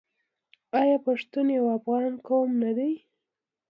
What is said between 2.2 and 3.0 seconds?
قوم نه دی؟